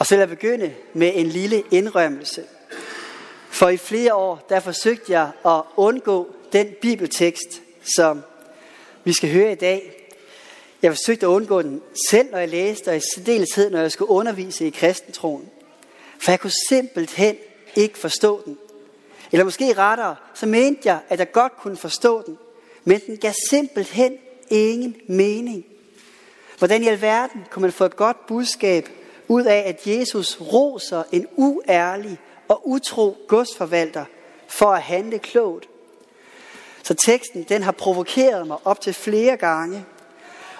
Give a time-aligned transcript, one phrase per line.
[0.00, 2.44] Og så vil jeg begynde med en lille indrømmelse.
[3.50, 7.62] For i flere år, der forsøgte jeg at undgå den bibeltekst,
[7.96, 8.22] som
[9.04, 10.08] vi skal høre i dag.
[10.82, 14.10] Jeg forsøgte at undgå den selv, når jeg læste, og i særdeleshed, når jeg skulle
[14.10, 15.48] undervise i kristentroen.
[16.18, 17.36] For jeg kunne simpelthen
[17.76, 18.58] ikke forstå den.
[19.32, 22.38] Eller måske rettere, så mente jeg, at jeg godt kunne forstå den,
[22.84, 24.18] men den gav simpelthen
[24.50, 25.64] ingen mening.
[26.58, 28.88] Hvordan i alverden kunne man få et godt budskab
[29.30, 34.04] ud af, at Jesus roser en uærlig og utro godsforvalter
[34.48, 35.68] for at handle klogt.
[36.82, 39.84] Så teksten den har provokeret mig op til flere gange.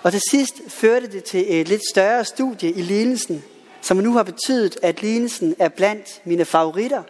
[0.02, 3.44] Og til sidst førte det til et lidt større studie i lignelsen,
[3.80, 7.02] som nu har betydet, at lignelsen er blandt mine favoritter,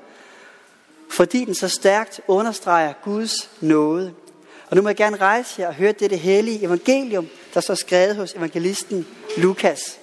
[1.10, 4.14] fordi den så stærkt understreger Guds nåde.
[4.70, 8.16] Og nu må jeg gerne rejse jer og høre dette hellige evangelium, der så skrevet
[8.16, 10.00] hos evangelisten Lukas.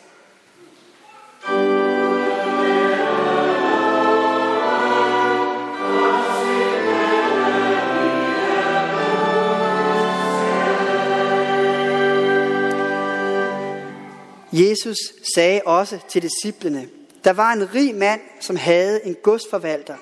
[14.58, 14.98] Jesus
[15.36, 16.90] sagde også til disciplene,
[17.24, 19.96] der var en rig mand, som havde en godsforvalter.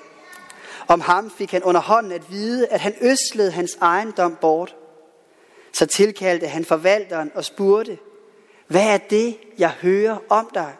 [0.88, 4.76] Om ham fik han under hånden at vide, at han øslede hans ejendom bort.
[5.72, 7.98] Så tilkaldte han forvalteren og spurgte,
[8.66, 10.74] hvad er det, jeg hører om dig?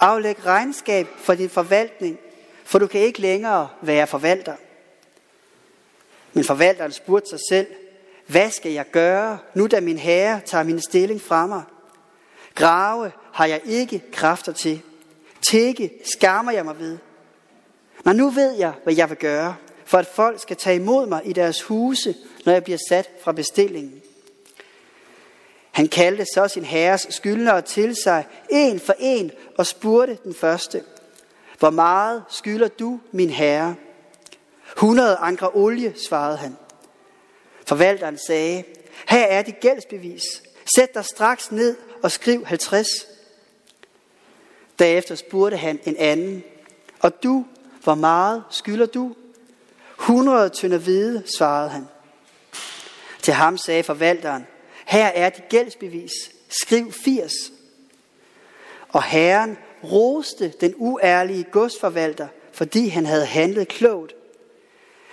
[0.00, 2.18] Aflæg regnskab for din forvaltning,
[2.64, 4.54] for du kan ikke længere være forvalter.
[6.32, 7.66] Men forvalteren spurgte sig selv,
[8.26, 11.62] hvad skal jeg gøre, nu da min herre tager min stilling fra mig?
[12.54, 14.82] Grave har jeg ikke kræfter til.
[15.42, 16.98] Tække skammer jeg mig ved.
[18.04, 21.22] Men nu ved jeg, hvad jeg vil gøre, for at folk skal tage imod mig
[21.24, 24.02] i deres huse, når jeg bliver sat fra bestillingen.
[25.70, 30.82] Han kaldte så sin herres skyldnere til sig, en for en, og spurgte den første,
[31.58, 33.74] hvor meget skylder du, min herre?
[34.72, 36.56] 100 ankre olie, svarede han.
[37.66, 38.64] Forvalteren sagde,
[39.08, 40.22] her er dit gældsbevis.
[40.76, 42.86] Sæt dig straks ned og skriv 50.
[44.78, 46.44] Derefter spurgte han en anden,
[47.00, 47.44] og du,
[47.82, 49.14] hvor meget skylder du?
[50.00, 51.88] 100 tønder hvide, svarede han.
[53.22, 54.46] Til ham sagde forvalteren,
[54.86, 56.12] her er dit gældsbevis,
[56.48, 57.32] skriv 80.
[58.88, 64.14] Og herren roste den uærlige godsforvalter, fordi han havde handlet klogt.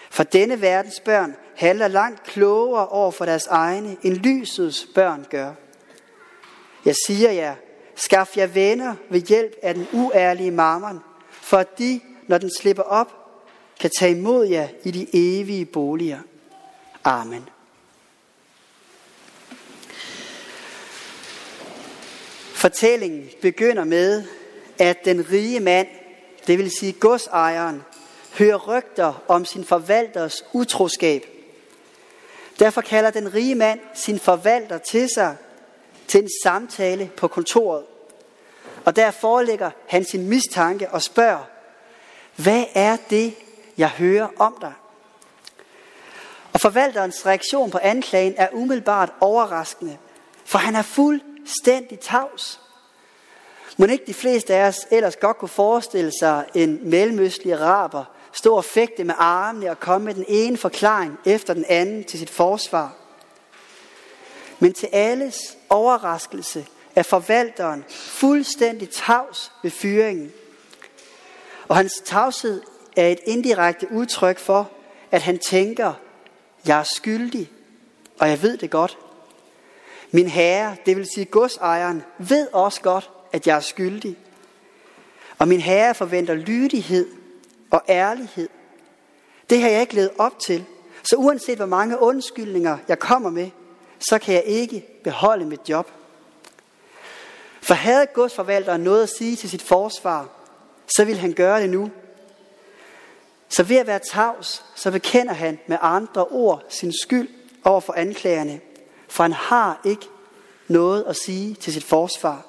[0.09, 5.53] For denne verdens børn handler langt klogere over for deres egne, end lysets børn gør.
[6.87, 7.55] Jeg siger jer,
[7.95, 10.99] skaff jer venner ved hjælp af den uærlige mammon,
[11.31, 13.11] for at de, når den slipper op,
[13.79, 16.19] kan tage imod jer i de evige boliger.
[17.03, 17.49] Amen.
[22.53, 24.23] Fortællingen begynder med,
[24.79, 25.87] at den rige mand,
[26.47, 27.83] det vil sige godsejeren,
[28.37, 31.25] hører rygter om sin forvalters utroskab.
[32.59, 35.35] Derfor kalder den rige mand sin forvalter til sig
[36.07, 37.83] til en samtale på kontoret.
[38.85, 41.43] Og der forelægger han sin mistanke og spørger,
[42.35, 43.33] hvad er det,
[43.77, 44.73] jeg hører om dig?
[46.53, 49.97] Og forvalterens reaktion på anklagen er umiddelbart overraskende,
[50.45, 52.59] for han er fuldstændig tavs.
[53.77, 58.05] Må ikke de fleste af os ellers godt kunne forestille sig en mellemøstlig araber
[58.37, 62.19] stå og fægte med armene og komme med den ene forklaring efter den anden til
[62.19, 62.95] sit forsvar.
[64.59, 70.31] Men til alles overraskelse er forvalteren fuldstændig tavs ved fyringen.
[71.67, 72.61] Og hans tavshed
[72.95, 74.71] er et indirekte udtryk for,
[75.11, 75.93] at han tænker,
[76.65, 77.51] jeg er skyldig,
[78.19, 78.97] og jeg ved det godt.
[80.11, 84.17] Min herre, det vil sige godsejeren, ved også godt, at jeg er skyldig.
[85.37, 87.07] Og min herre forventer lydighed
[87.71, 88.49] og ærlighed.
[89.49, 90.65] Det har jeg ikke levet op til.
[91.03, 93.49] Så uanset hvor mange undskyldninger jeg kommer med,
[93.99, 95.91] så kan jeg ikke beholde mit job.
[97.61, 100.29] For havde godsforvalteren noget at sige til sit forsvar,
[100.95, 101.91] så vil han gøre det nu.
[103.49, 107.29] Så ved at være tavs, så bekender han med andre ord sin skyld
[107.63, 108.59] over for anklagerne,
[109.07, 110.07] for han har ikke
[110.67, 112.45] noget at sige til sit forsvar.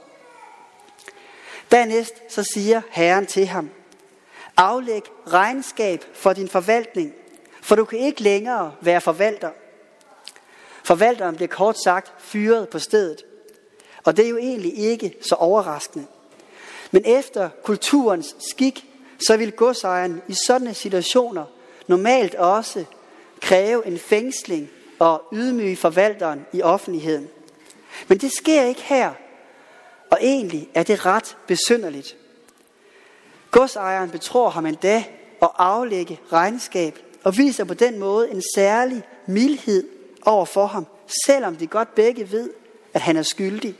[1.70, 3.70] Dernæst så siger Herren til ham,
[4.56, 7.12] aflæg regnskab for din forvaltning,
[7.62, 9.50] for du kan ikke længere være forvalter.
[10.88, 13.24] Forvalteren bliver kort sagt fyret på stedet.
[14.04, 16.06] Og det er jo egentlig ikke så overraskende.
[16.90, 18.84] Men efter kulturens skik,
[19.26, 21.44] så vil godsejeren i sådanne situationer
[21.86, 22.84] normalt også
[23.40, 27.28] kræve en fængsling og ydmyge forvalteren i offentligheden.
[28.08, 29.12] Men det sker ikke her,
[30.10, 32.16] og egentlig er det ret besynderligt.
[33.50, 35.04] Godsejeren betror ham endda
[35.42, 39.97] at aflægge regnskab og viser på den måde en særlig mildhed
[40.28, 40.86] over for ham,
[41.26, 42.50] selvom de godt begge ved,
[42.94, 43.74] at han er skyldig.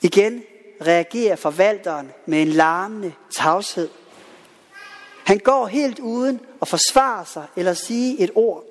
[0.00, 0.42] Igen
[0.86, 3.88] reagerer forvalteren med en larmende tavshed.
[5.24, 8.64] Han går helt uden at forsvare sig eller sige et ord.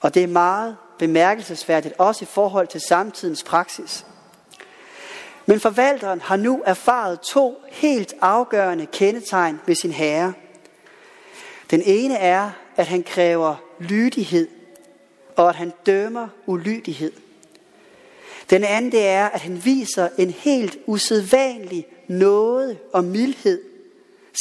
[0.00, 4.06] Og det er meget bemærkelsesværdigt, også i forhold til samtidens praksis.
[5.46, 10.32] Men forvalteren har nu erfaret to helt afgørende kendetegn ved sin herre.
[11.70, 14.48] Den ene er, at han kræver lydighed,
[15.38, 17.12] og at han dømmer ulydighed.
[18.50, 23.62] Den anden det er, at han viser en helt usædvanlig nåde og mildhed,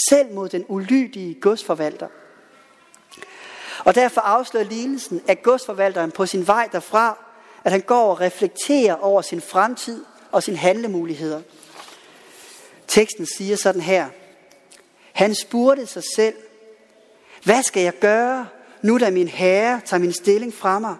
[0.09, 2.07] selv mod den ulydige godsforvalter.
[3.85, 7.17] Og derfor afslører lignelsen af godsforvalteren på sin vej derfra,
[7.63, 11.41] at han går og reflekterer over sin fremtid og sine handlemuligheder.
[12.87, 14.07] Teksten siger sådan her.
[15.13, 16.35] Han spurgte sig selv,
[17.43, 18.47] hvad skal jeg gøre,
[18.87, 20.95] nu da min herre tager min stilling fra mig?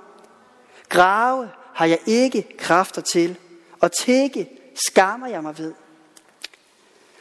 [0.90, 3.38] Grave har jeg ikke kræfter til,
[3.80, 4.50] og tække
[4.88, 5.74] skammer jeg mig ved.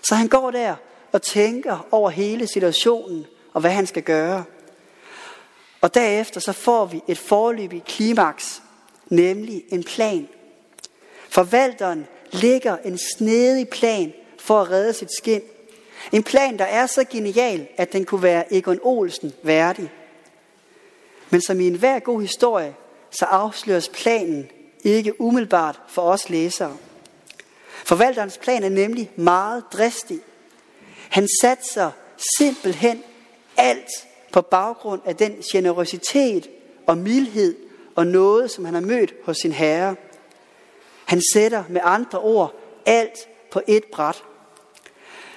[0.03, 0.75] Så han går der
[1.13, 4.45] og tænker over hele situationen og hvad han skal gøre.
[5.81, 8.63] Og derefter så får vi et forløbigt klimaks,
[9.09, 10.29] nemlig en plan.
[11.29, 15.41] Forvalteren lægger en snedig plan for at redde sit skin.
[16.13, 19.91] En plan, der er så genial, at den kunne være Egon Olsen værdig.
[21.31, 22.75] Men som i enhver god historie,
[23.11, 24.51] så afsløres planen
[24.85, 26.77] ikke umiddelbart for os læsere.
[27.85, 30.21] Forvalterens plan er nemlig meget dristig.
[31.09, 31.91] Han satser
[32.39, 33.03] simpelthen
[33.57, 33.91] alt
[34.33, 36.51] på baggrund af den generøsitet
[36.87, 37.57] og mildhed
[37.95, 39.97] og noget, som han har mødt hos sin herre.
[41.05, 42.55] Han sætter med andre ord
[42.87, 44.23] alt på et bræt.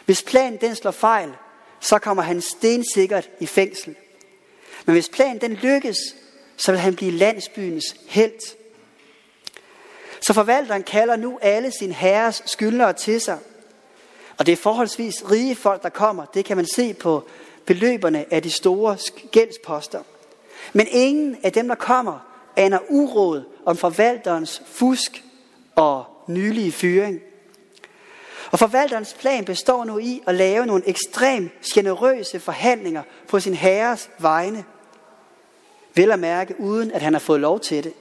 [0.06, 1.34] Hvis planen den slår fejl,
[1.80, 3.96] så kommer han stensikkert i fængsel.
[4.90, 5.98] Men hvis planen den lykkes,
[6.58, 8.56] så vil han blive landsbyens held.
[10.22, 13.38] Så forvalteren kalder nu alle sin herres skyldnere til sig.
[14.38, 16.26] Og det er forholdsvis rige folk, der kommer.
[16.26, 17.28] Det kan man se på
[17.66, 18.98] beløberne af de store
[19.32, 20.04] gældsposter.
[20.74, 25.24] Men ingen af dem, der kommer, aner uråd om forvalterens fusk
[25.76, 27.20] og nylige fyring.
[28.52, 34.10] Og forvalterens plan består nu i at lave nogle ekstremt generøse forhandlinger på sin herres
[34.20, 34.66] vegne.
[36.00, 37.94] Vel at mærke, uden at han har fået lov til det.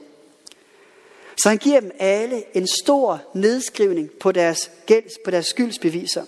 [1.37, 6.25] Så han giver dem alle en stor nedskrivning på deres, gæld, på deres skyldsbeviser.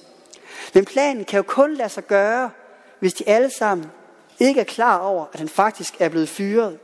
[0.74, 2.50] Men planen kan jo kun lade sig gøre,
[3.00, 3.92] hvis de alle sammen
[4.40, 6.80] ikke er klar over, at han faktisk er blevet fyret.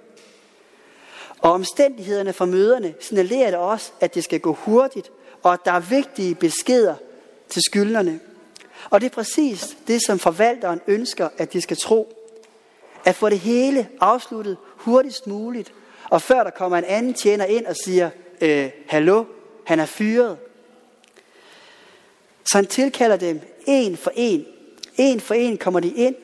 [1.41, 5.11] Og omstændighederne for møderne signalerer det også, at det skal gå hurtigt,
[5.43, 6.95] og at der er vigtige beskeder
[7.49, 8.19] til skyldnerne.
[8.89, 12.13] Og det er præcis det, som forvalteren ønsker, at de skal tro.
[13.05, 14.57] At få det hele afsluttet
[14.87, 15.73] hurtigst muligt,
[16.09, 18.09] og før der kommer en anden tjener ind og siger,
[18.41, 19.25] øh, hallo,
[19.65, 20.37] han er fyret.
[22.45, 24.45] Så han tilkalder dem en for en.
[24.95, 26.15] En for en kommer de ind.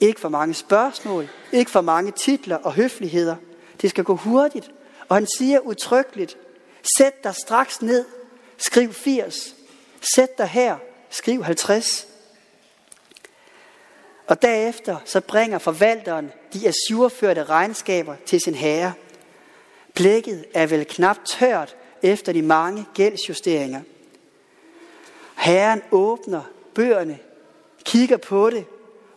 [0.00, 3.36] Ikke for mange spørgsmål, ikke for mange titler og høfligheder.
[3.80, 4.70] Det skal gå hurtigt.
[5.08, 6.36] Og han siger utryggeligt,
[6.96, 8.04] sæt dig straks ned,
[8.56, 9.54] skriv 80.
[10.14, 10.76] Sæt dig her,
[11.10, 12.11] skriv 50.
[14.26, 18.92] Og derefter så bringer forvalteren de assurførte regnskaber til sin herre.
[19.94, 23.80] Blækket er vel knap tørt efter de mange gældsjusteringer.
[25.36, 26.42] Herren åbner
[26.74, 27.18] bøgerne,
[27.84, 28.64] kigger på det,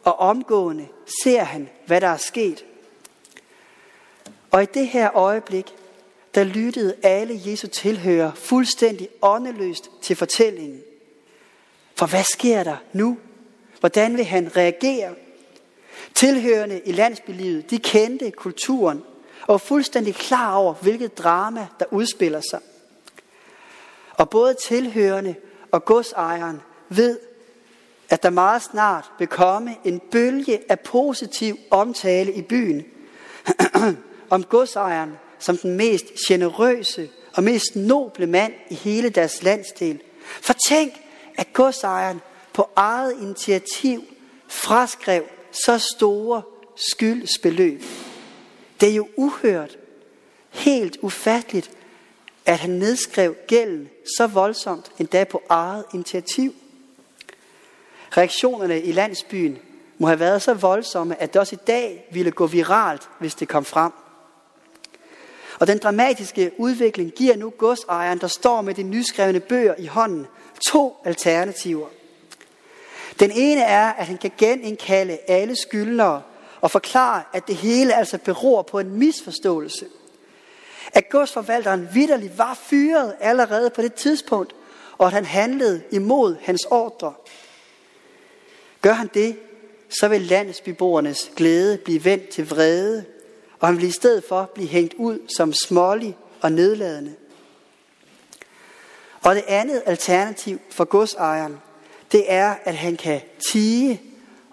[0.04, 0.88] og omgående
[1.24, 2.66] ser han, hvad der er sket.
[4.52, 5.76] Og i det her øjeblik,
[6.36, 10.82] der lyttede alle Jesu tilhører fuldstændig åndeløst til fortællingen.
[11.96, 13.18] For hvad sker der nu?
[13.80, 15.16] Hvordan vil han reagere?
[16.14, 19.04] Tilhørende i landsbylivet, de kendte kulturen
[19.42, 22.60] og var fuldstændig klar over, hvilket drama, der udspiller sig.
[24.18, 25.36] Og både tilhørende
[25.72, 27.20] og godsejeren ved,
[28.10, 32.86] at der meget snart vil komme en bølge af positiv omtale i byen
[34.30, 40.02] om godsejeren som den mest generøse og mest noble mand i hele deres landsdel.
[40.42, 40.94] For tænk,
[41.38, 42.22] at godsejeren
[42.56, 44.04] på eget initiativ
[44.48, 45.24] fraskrev
[45.66, 46.42] så store
[46.76, 47.84] skyldsbeløb.
[48.80, 49.78] Det er jo uhørt,
[50.50, 51.72] helt ufatteligt,
[52.46, 56.54] at han nedskrev gælden så voldsomt endda på eget initiativ.
[58.18, 59.58] Reaktionerne i landsbyen
[59.98, 63.48] må have været så voldsomme, at det også i dag ville gå viralt, hvis det
[63.48, 63.92] kom frem.
[65.60, 70.28] Og den dramatiske udvikling giver nu godsejeren, der står med de nyskrevne bøger i hånden,
[70.68, 71.88] to alternativer.
[73.20, 76.22] Den ene er, at han kan genindkalde alle skyldnere
[76.62, 79.86] og forklare, at det hele altså beror på en misforståelse.
[80.94, 84.56] At godsforvalteren vidderligt var fyret allerede på det tidspunkt,
[84.98, 87.14] og at han handlede imod hans ordre.
[88.82, 89.38] Gør han det,
[89.90, 93.06] så vil landsbyboernes glæde blive vendt til vrede,
[93.60, 97.16] og han vil i stedet for blive hængt ud som smålig og nedladende.
[99.22, 101.62] Og det andet alternativ for godsejeren,
[102.16, 104.02] det er, at han kan tige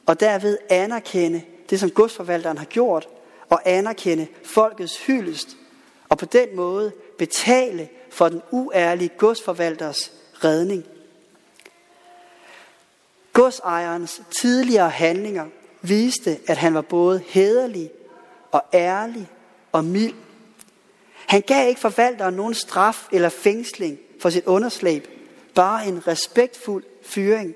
[0.07, 3.09] og derved anerkende det, som godsforvalteren har gjort,
[3.49, 5.57] og anerkende folkets hyldest,
[6.09, 10.12] og på den måde betale for den uærlige godsforvalters
[10.45, 10.85] redning.
[13.33, 15.47] Godsejerens tidligere handlinger
[15.83, 17.90] viste, at han var både hederlig
[18.50, 19.28] og ærlig
[19.73, 20.14] og mild.
[21.26, 25.22] Han gav ikke forvalteren nogen straf eller fængsling for sit underslæb,
[25.54, 27.54] bare en respektfuld fyring.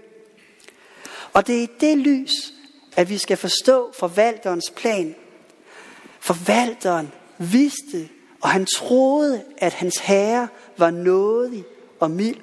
[1.32, 2.52] Og det er i det lys,
[2.96, 5.14] at vi skal forstå forvalterens plan.
[6.20, 8.08] Forvalteren vidste,
[8.40, 11.64] og han troede, at hans herre var nådig
[12.00, 12.40] og mild.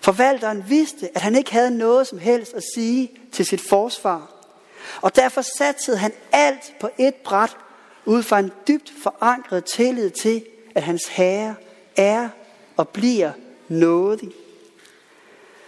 [0.00, 4.30] Forvalteren vidste, at han ikke havde noget som helst at sige til sit forsvar.
[5.00, 7.56] Og derfor satte han alt på et bræt,
[8.04, 10.44] ud fra en dybt forankret tillid til,
[10.74, 11.54] at hans herre
[11.96, 12.28] er
[12.76, 13.32] og bliver
[13.68, 14.32] nådig.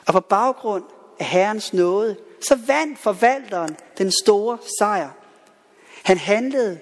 [0.06, 0.84] Og på baggrund
[1.18, 5.10] af Herrens nåde, så vandt forvalteren den store sejr.
[6.02, 6.78] Han handlede,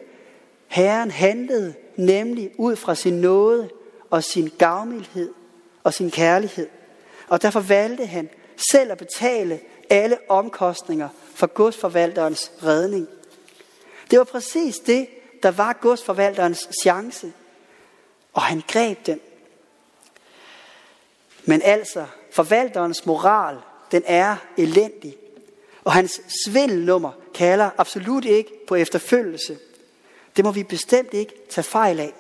[0.67, 3.71] Herren handlede nemlig ud fra sin nåde
[4.11, 5.33] og sin gavmildhed
[5.85, 6.69] og sin kærlighed.
[7.29, 8.29] Og derfor valgte han
[8.71, 13.09] selv at betale alle omkostninger for godsforvalterens redning.
[14.11, 15.09] Det var præcis det,
[15.43, 17.33] der var godsforvalterens chance.
[18.33, 19.21] Og han greb den.
[21.45, 23.57] Men altså, forvalterens moral,
[23.93, 25.17] den er elendig.
[25.85, 29.59] Og hans svindelnummer kalder absolut ikke på efterfølgelse.
[30.37, 32.13] Det må vi bestemt ikke tage fejl af.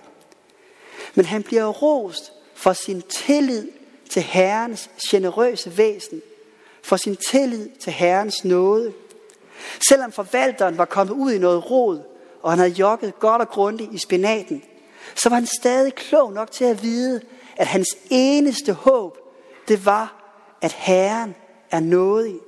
[1.14, 3.68] Men han bliver rost for sin tillid
[4.10, 6.22] til Herrens generøse væsen,
[6.82, 8.92] for sin tillid til Herrens nåde.
[9.88, 12.00] Selvom forvalteren var kommet ud i noget rod,
[12.42, 14.62] og han havde jogget godt og grundigt i spinaten,
[15.14, 17.20] så var han stadig klog nok til at vide,
[17.56, 19.18] at hans eneste håb,
[19.68, 20.24] det var,
[20.60, 21.34] at Herren
[21.70, 22.40] er nådig.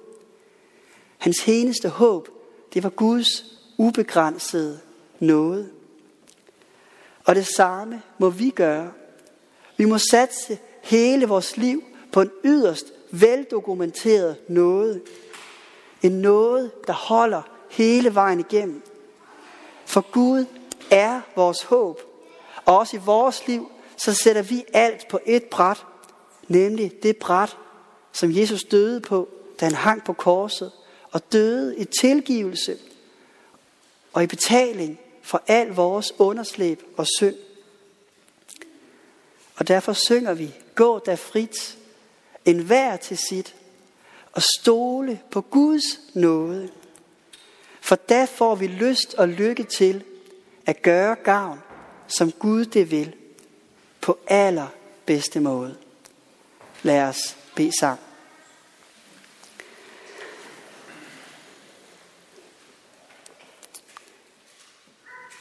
[1.18, 2.28] Hans eneste håb,
[2.74, 3.44] det var Guds
[3.78, 4.80] ubegrænsede
[5.20, 5.70] nåde.
[7.24, 8.92] Og det samme må vi gøre.
[9.76, 15.00] Vi må satse hele vores liv på en yderst veldokumenteret nåde.
[16.02, 18.82] En nåde, der holder hele vejen igennem.
[19.84, 20.44] For Gud
[20.90, 22.00] er vores håb.
[22.64, 25.86] Og også i vores liv, så sætter vi alt på et bræt.
[26.48, 27.56] Nemlig det bræt,
[28.12, 29.28] som Jesus døde på,
[29.60, 30.72] da han hang på korset.
[31.10, 32.78] Og døde i tilgivelse
[34.12, 37.34] og i betaling for al vores underslæb og synd.
[39.56, 41.78] Og derfor synger vi, gå der frit,
[42.44, 43.54] en hver til sit,
[44.32, 46.70] og stole på Guds nåde.
[47.80, 50.04] For da får vi lyst og lykke til
[50.66, 51.60] at gøre gavn,
[52.06, 53.14] som Gud det vil,
[54.06, 55.76] på allerbedste måde.
[56.82, 58.04] Lad os bede sammen.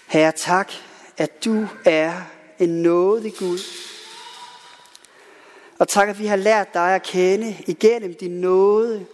[0.07, 0.71] Herre, tak,
[1.17, 2.21] at du er
[2.59, 3.59] en nådig Gud.
[5.79, 9.05] Og tak, at vi har lært dig at kende igennem din nåde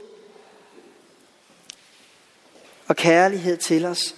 [2.88, 4.16] og kærlighed til os.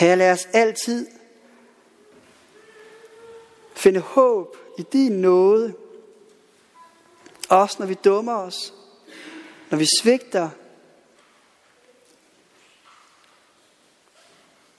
[0.00, 1.06] Herre, lad os altid
[3.74, 5.74] finde håb i din nåde.
[7.48, 8.74] Også når vi dummer os,
[9.70, 10.50] når vi svigter,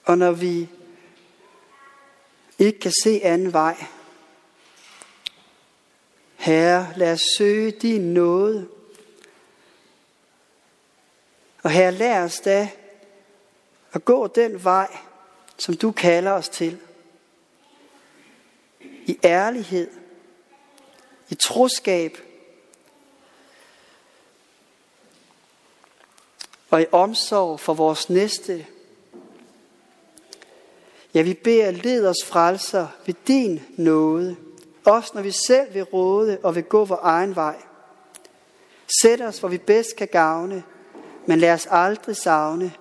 [0.03, 0.69] og når vi
[2.59, 3.85] ikke kan se anden vej.
[6.35, 8.69] Herre, lad os søge din nåde.
[11.63, 12.69] Og herre, lad os da
[13.93, 14.97] at gå den vej,
[15.61, 16.77] som du kalder os til.
[18.81, 19.91] I ærlighed,
[21.29, 22.17] i troskab,
[26.69, 28.67] og i omsorg for vores næste
[31.13, 34.35] Ja, vi beder, led os frelser ved din nåde,
[34.85, 37.61] også når vi selv vil råde og vil gå vores egen vej.
[39.01, 40.63] Sæt os, hvor vi bedst kan gavne,
[41.25, 42.73] men lad os aldrig savne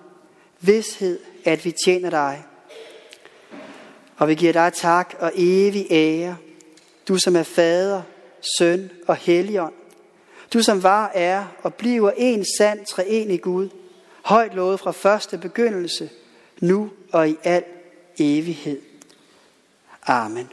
[0.59, 2.45] vidshed, at vi tjener dig.
[4.21, 6.37] Og vi giver dig tak og evig ære,
[7.07, 8.01] du som er fader,
[8.57, 9.73] Søn og Helligånd.
[10.53, 13.69] Du som var, er og bliver en sand treenig Gud,
[14.21, 16.09] højt lovet fra første begyndelse,
[16.59, 17.63] nu og i al
[18.19, 18.81] evighed.
[20.03, 20.49] Amen.